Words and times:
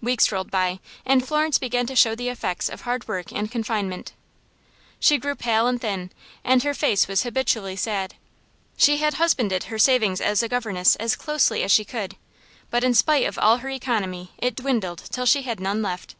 Weeks 0.00 0.32
rolled 0.32 0.50
by, 0.50 0.80
and 1.04 1.22
Florence 1.28 1.58
began 1.58 1.84
to 1.86 1.94
show 1.94 2.14
the 2.14 2.30
effects 2.30 2.70
of 2.70 2.80
hard 2.80 3.06
work 3.06 3.30
and 3.30 3.50
confinement. 3.50 4.14
She 4.98 5.18
grew 5.18 5.34
pale 5.34 5.66
and 5.66 5.78
thin, 5.78 6.12
and 6.42 6.62
her 6.62 6.72
face 6.72 7.06
was 7.06 7.24
habitually 7.24 7.76
sad. 7.76 8.14
She 8.78 8.96
had 8.96 9.12
husbanded 9.20 9.64
her 9.64 9.78
savings 9.78 10.22
as 10.22 10.42
a 10.42 10.48
governess 10.48 10.96
as 10.96 11.14
closely 11.14 11.62
as 11.62 11.72
she 11.74 11.84
could, 11.84 12.16
but 12.70 12.82
in 12.82 12.94
spite 12.94 13.26
of 13.26 13.38
all 13.38 13.58
her 13.58 13.68
economy 13.68 14.30
it 14.38 14.56
dwindled 14.56 15.00
till 15.10 15.26
she 15.26 15.42
had 15.42 15.60
none 15.60 15.82
left. 15.82 16.14